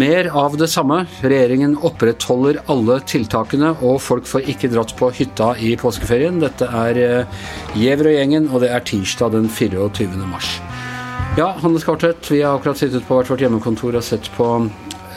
[0.00, 1.02] Mer av det samme.
[1.20, 6.38] Regjeringen opprettholder alle tiltakene, og folk får ikke dratt på hytta i påskeferien.
[6.38, 7.40] Dette er eh,
[7.74, 10.14] Gjever og gjengen, og det er tirsdag den 24.
[10.30, 10.52] mars.
[11.36, 14.46] Ja, Hannes Kartvedt, vi har akkurat sittet på hvert vårt hjemmekontor og sett på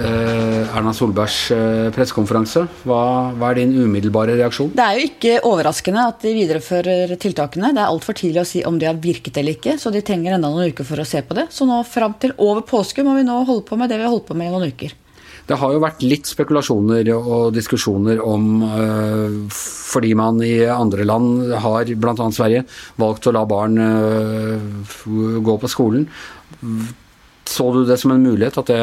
[0.02, 2.64] Erna Solbergs eh, pressekonferanse.
[2.88, 3.02] Hva,
[3.38, 4.72] hva, er din umiddelbare reaksjon?
[4.74, 7.70] Det er jo ikke overraskende at de viderefører tiltakene.
[7.76, 10.38] Det er altfor tidlig å si om de har virket eller ikke, så de trenger
[10.38, 11.48] enda noen uker for å se på det.
[11.54, 14.14] Så nå fram til over påske må vi nå holde på med det vi har
[14.14, 14.96] holdt på med i noen uker.
[15.44, 21.52] Det har jo vært litt spekulasjoner og diskusjoner om øh, fordi man i andre land
[21.66, 22.30] har, bl.a.
[22.32, 22.64] Sverige,
[22.98, 23.78] valgt å la barn
[25.44, 26.08] gå på skolen.
[27.46, 28.82] Så du det som en mulighet at det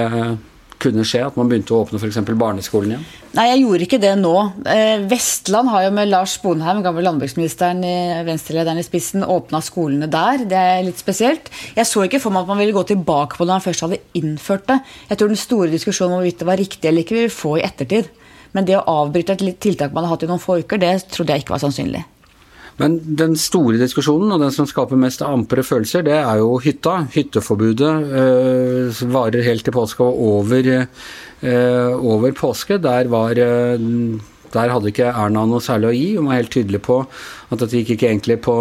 [0.80, 1.22] kunne skje?
[1.26, 2.18] At man begynte å åpne f.eks.
[2.40, 3.06] barneskolen igjen?
[3.36, 4.34] Nei, jeg gjorde ikke det nå.
[4.74, 7.84] Eh, Vestland har jo med Lars Bonheim, gamle landbruksministeren
[8.26, 10.46] venstrelederen i spissen, åpna skolene der.
[10.50, 11.52] Det er litt spesielt.
[11.76, 13.86] Jeg så ikke for meg at man ville gå tilbake på det når man først
[13.86, 14.80] hadde innført det.
[15.10, 17.58] Jeg tror den store diskusjonen om hvorvidt det var riktig eller ikke, vil vi få
[17.58, 18.10] i ettertid.
[18.56, 21.36] Men det å avbryte et tiltak man har hatt i noen få uker, det trodde
[21.36, 22.02] jeg ikke var sannsynlig.
[22.80, 26.96] Men den store diskusjonen, og den som skaper mest ampre følelser, det er jo hytta.
[27.12, 30.86] Hytteforbudet øh, varer helt til påske og over,
[31.42, 32.80] øh, over påske.
[32.80, 34.20] Der var øh,
[34.54, 36.08] der hadde ikke Erna noe særlig å gi.
[36.16, 38.54] Hun var helt tydelig på at dette gikk ikke egentlig på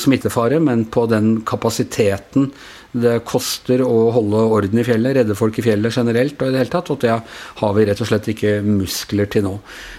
[0.00, 2.50] smittefare, men på den kapasiteten
[2.96, 6.62] det koster å holde orden i fjellet, redde folk i fjellet generelt og i det
[6.62, 6.90] hele tatt.
[6.92, 9.52] Og det har vi rett og slett ikke muskler til nå.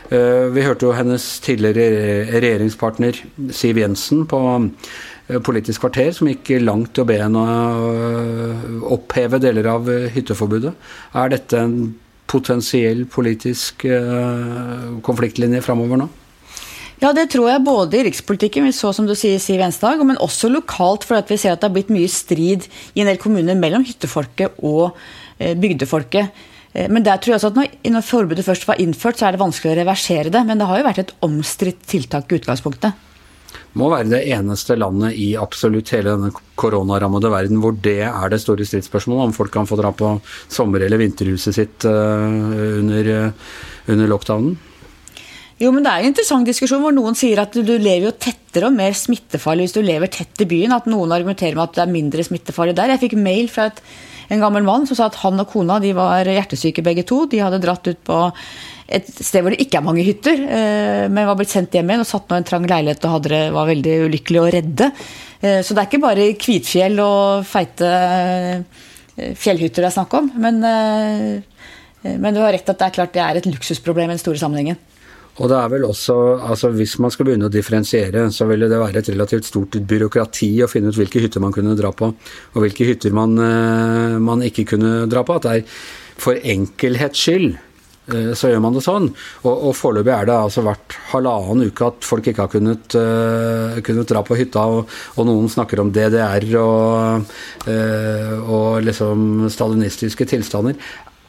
[0.10, 3.22] Eh, vi hørte jo hennes tidligere regjeringspartner
[3.54, 9.42] Siv Jensen på eh, Politisk kvarter, som gikk langt i å be henne eh, oppheve
[9.44, 10.74] deler av hytteforbudet.
[11.22, 11.80] Er dette en
[12.28, 13.86] potensiell politisk
[15.06, 16.10] konfliktlinje framover nå?
[16.98, 20.50] Ja, det tror jeg både i rikspolitikken, så som du sier Siv Enstad, men også
[20.50, 23.86] lokalt, for vi ser at det har blitt mye strid i en del kommuner mellom
[23.86, 24.98] hyttefolket og
[25.38, 26.40] eh, bygdefolket.
[26.74, 29.38] Eh, men der tror jeg også at når, når forbudet først var innført, så er
[29.38, 30.42] det vanskelig å reversere det.
[30.50, 33.06] Men det har jo vært et omstridt tiltak i utgangspunktet.
[33.78, 38.40] Må være det eneste landet i absolutt hele denne koronarammede verden hvor det er det
[38.42, 40.16] store stridsspørsmålet, om folk kan få dra på
[40.50, 42.26] sommer- eller vinterhuset sitt uh,
[42.82, 43.54] under, uh,
[43.94, 44.58] under lockdownen?
[45.58, 48.14] Jo, men Det er jo en interessant diskusjon hvor noen sier at du lever jo
[48.14, 50.76] tettere og mer smittefarlig hvis du lever tett i byen.
[50.76, 52.94] At noen argumenterer med at det er mindre smittefarlig der.
[52.94, 53.82] Jeg fikk mail fra et,
[54.30, 57.24] en gammel mann som sa at han og kona de var hjertesyke begge to.
[57.32, 58.20] De hadde dratt ut på
[58.88, 62.06] et sted hvor det ikke er mange hytter, eh, men var blitt sendt hjem igjen
[62.06, 64.92] og satt nå i en trang leilighet og det, var veldig ulykkelig og redde.
[65.42, 68.86] Eh, så det er ikke bare Kvitfjell og feite eh,
[69.18, 70.30] fjellhytter det er snakk om.
[70.40, 74.22] Men, men du har rett at det er klart det er et luksusproblem i den
[74.22, 74.78] store sammenhengen.
[75.42, 76.16] Og det er vel også,
[76.50, 80.52] altså Hvis man skal begynne å differensiere, så ville det være et relativt stort byråkrati
[80.62, 83.34] å finne ut hvilke hytter man kunne dra på, og hvilke hytter man,
[84.22, 85.38] man ikke kunne dra på.
[85.38, 85.82] At det er
[86.22, 87.58] for enkelhets skyld
[88.08, 89.10] så gjør man det sånn.
[89.44, 93.80] Og, og foreløpig er det altså hvert halvannen uke at folk ikke har kunnet, uh,
[93.84, 97.28] kunnet dra på hytta, og, og, noen snakker om DDR og,
[97.68, 100.80] uh, og liksom stalinistiske tilstander.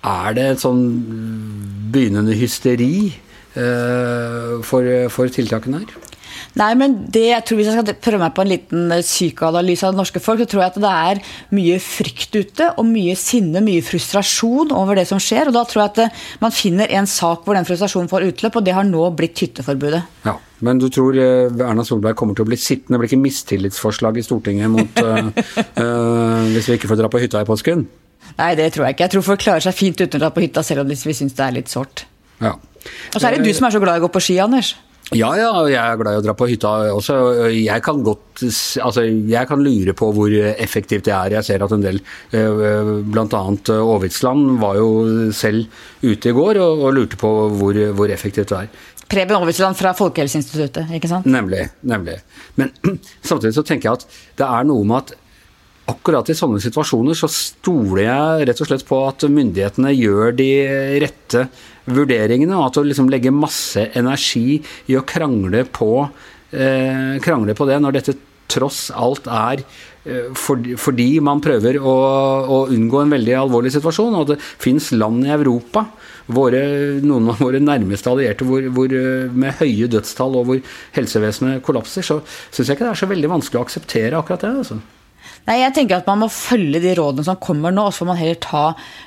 [0.07, 0.85] Er det et sånn
[1.91, 2.93] begynnende hysteri
[3.59, 6.08] uh, for, for tiltakene her?
[6.57, 9.87] Nei, men det, jeg tror Hvis jeg skal prøve meg på en liten eh, psykoanalyse
[9.87, 11.21] av det norske folk, så tror jeg at det er
[11.59, 15.51] mye frykt ute, og mye sinne, mye frustrasjon over det som skjer.
[15.51, 18.59] og Da tror jeg at eh, man finner en sak hvor den frustrasjonen får utløp,
[18.59, 20.03] og det har nå blitt hytteforbudet.
[20.27, 22.99] Ja, Men du tror Erna Solberg kommer til å bli sittende?
[22.99, 27.45] Blir ikke mistillitsforslag i Stortinget mot uh, uh, hvis vi ikke får dra på hytta
[27.45, 27.87] i påsken?
[28.39, 29.07] Nei, det tror jeg ikke.
[29.07, 31.37] Jeg tror folk klarer seg fint uten å dra på hytta, selv om vi syns
[31.39, 32.05] det er litt sårt.
[32.43, 32.57] Ja.
[32.59, 34.75] Og så er det du som er så glad i å gå på ski, Anders.
[35.17, 37.15] Ja, ja, jeg er glad i å dra på hytta også.
[37.55, 38.43] Jeg kan godt
[38.85, 41.33] Altså, jeg kan lure på hvor effektivt det er.
[41.39, 41.97] Jeg ser at en del,
[42.37, 43.41] eh, bl.a.
[43.75, 45.65] Aavitsland, var jo selv
[46.05, 48.85] ute i går og, og lurte på hvor, hvor effektivt det er.
[49.09, 51.27] Preben Aavitsland fra Folkehelseinstituttet, ikke sant?
[51.27, 51.65] Nemlig.
[51.81, 52.19] nemlig.
[52.61, 52.71] Men
[53.31, 55.17] samtidig så tenker jeg at det er noe med at
[55.89, 60.51] akkurat i sånne situasjoner så stoler jeg rett og slett på at myndighetene gjør de
[61.01, 61.47] rette
[61.95, 64.59] vurderingene, og at å liksom legge masse energi
[64.89, 65.93] i å krangle på,
[66.53, 68.19] eh, krangle på det, når dette
[68.49, 69.63] tross alt er
[70.09, 71.95] eh, fordi man prøver å,
[72.49, 74.17] å, unngå en veldig alvorlig situasjon.
[74.19, 75.85] Og det fins land i Europa,
[76.33, 76.63] våre,
[77.05, 80.63] noen av våre nærmeste allierte, hvor, hvor, eh, med høye dødstall og hvor
[80.97, 84.55] helsevesenet kollapser, så syns jeg ikke det er så veldig vanskelig å akseptere akkurat det.
[84.65, 84.81] altså.
[85.49, 88.11] Nei, jeg tenker at Man må følge de rådene som kommer nå, og så får
[88.11, 88.65] man heller ta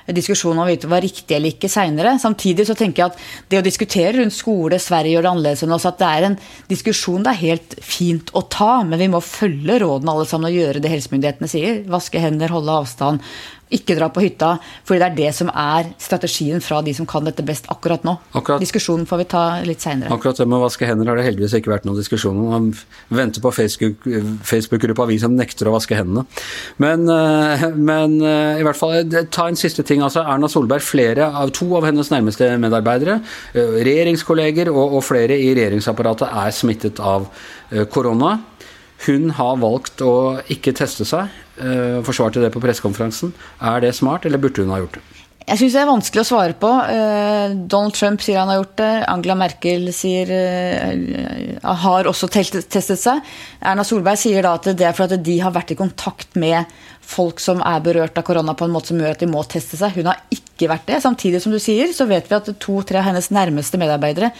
[0.09, 2.15] diskusjonen om hva er riktig eller ikke seinere.
[2.21, 5.75] Samtidig så tenker jeg at det å diskutere rundt skole, Sverige gjør det annerledes enn
[5.77, 6.39] oss, at det er en
[6.71, 10.57] diskusjon det er helt fint å ta, men vi må følge rådene alle sammen og
[10.57, 11.81] gjøre det helsemyndighetene sier.
[11.91, 13.21] Vaske hender, holde avstand,
[13.75, 14.55] ikke dra på hytta.
[14.87, 18.17] Fordi det er det som er strategien fra de som kan dette best akkurat nå.
[18.37, 20.11] Akkurat, Diskusjonen får vi ta litt seinere.
[20.13, 22.51] Akkurat det med å vaske hender har det heldigvis ikke vært noen diskusjon om.
[22.51, 26.25] Man venter på Facebook-gruppa vi som nekter å vaske hendene.
[26.81, 30.01] Men, eh, men, eh, i hvert fall, eh, ta en siste ting.
[30.01, 33.21] altså Erna Solberg, flere av to av hennes nærmeste medarbeidere,
[33.53, 37.27] regjeringskolleger og, og flere i regjeringsapparatet er smittet av
[37.89, 38.39] korona.
[39.07, 40.13] Hun har valgt å
[40.53, 41.31] ikke teste seg.
[41.61, 43.33] Eh, forsvarte det på pressekonferansen.
[43.61, 45.05] Er det smart, eller burde hun ha gjort det?
[45.41, 46.69] Jeg syns det er vanskelig å svare på.
[46.93, 48.91] Eh, Donald Trump sier han har gjort det.
[49.09, 53.25] Angela Merkel sier eh, har også testet seg.
[53.59, 56.69] Erna Solberg sier da at det er fordi de har vært i kontakt med
[57.11, 59.79] folk som er berørt av korona på en måte som gjør at de må teste
[59.79, 59.95] seg.
[59.97, 60.99] Hun har ikke vært det.
[61.03, 64.31] Samtidig som du sier, så vet vi at to-tre av hennes nærmeste medarbeidere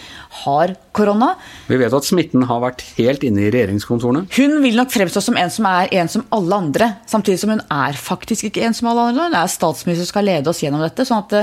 [0.44, 1.32] har korona.
[1.68, 4.26] Vi vet at smitten har vært helt inne i regjeringskontorene.
[4.36, 7.64] Hun vil nok fremstå som en som er en som alle andre, samtidig som hun
[7.66, 9.28] er faktisk ikke en som alle andre.
[9.30, 11.06] Hun er statsminister som skal lede oss gjennom dette.
[11.08, 11.38] sånn at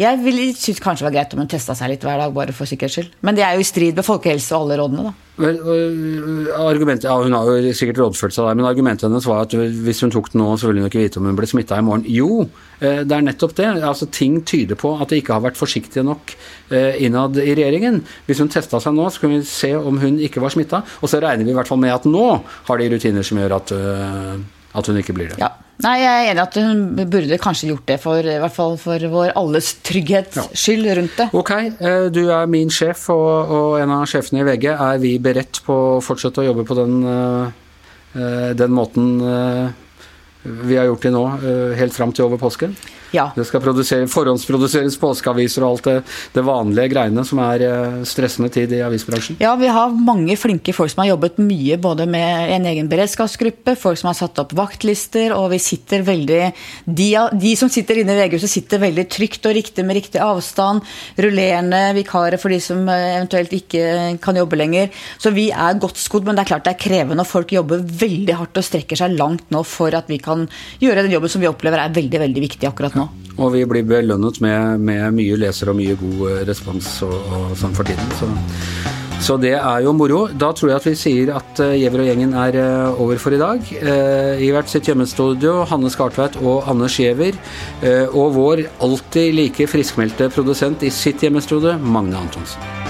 [0.00, 2.54] jeg jeg synes kanskje det var greit om hun testa seg litt hver dag, bare
[2.56, 3.12] for sikkerhets skyld.
[3.24, 5.23] Men det er jo i strid med folkehelse og alle rådene, da.
[5.34, 10.02] Argumentet, ja, Hun har jo sikkert rådført seg der, men argumentet hennes var at hvis
[10.04, 12.06] hun tok den nå, så ville hun ikke vite om hun ble smitta i morgen.
[12.06, 12.44] Jo,
[12.78, 13.66] det er nettopp det.
[13.82, 16.36] Altså, ting tyder på at de ikke har vært forsiktige nok
[16.70, 18.04] innad i regjeringen.
[18.28, 20.84] Hvis hun testa seg nå, så kunne vi se om hun ikke var smitta.
[21.02, 22.28] Og så regner vi i hvert fall med at nå
[22.68, 23.74] har de rutiner som gjør at,
[24.74, 25.38] at hun ikke blir det.
[25.42, 25.52] Ja.
[25.82, 29.06] Nei, jeg er enig at hun burde kanskje gjort det, for, i hvert fall for
[29.10, 30.44] vår alles trygghets ja.
[30.54, 31.26] skyld rundt det.
[31.34, 34.68] Ok, eh, du er min sjef og, og, en av sjefene i VG.
[34.70, 39.66] Er vi beredt på å fortsette å jobbe på den, eh, den måten eh,
[40.44, 41.24] vi har gjort det nå,
[41.78, 42.76] helt fram til over påsken?
[43.14, 43.28] Ja.
[43.36, 45.96] Det skal forhåndsproduseres påskeaviser og alt det,
[46.34, 49.38] det, vanlige greiene som er eh, stressende tid i avisbransjen.
[49.42, 53.76] Ja, vi har mange flinke folk som har jobbet mye både med en egen beredskapsgruppe,
[53.78, 56.42] folk som har satt opp vaktlister, og vi sitter veldig
[56.84, 57.08] De,
[57.38, 60.82] de som sitter inne i VG-huset, sitter veldig trygt og riktig med riktig avstand.
[61.20, 64.90] Rullerende vikarer for de som eh, eventuelt ikke kan jobbe lenger.
[65.22, 67.22] Så vi er godt skodd, men det er klart det er krevende.
[67.22, 70.48] og Folk jobber veldig hardt og strekker seg langt nå for at vi kan
[70.82, 73.03] gjøre den jobben som vi opplever er veldig, veldig viktig akkurat nå.
[73.34, 77.56] Og vi blir belønnet med, med mye leser og mye god eh, respons og, og
[77.58, 78.12] sånn for tiden.
[78.20, 78.28] Så,
[79.24, 80.20] så, det er jo moro.
[80.30, 83.40] Da tror jeg at vi sier at Gjever og gjengen er uh, over for i
[83.40, 83.66] dag.
[83.74, 87.38] I hvert sitt hjemmestudio, Hanne Skartveit og Anders Giæver.
[87.82, 92.83] Uh, og vår alltid like friskmeldte produsent i sitt hjemmestudio, Magne Antonsen.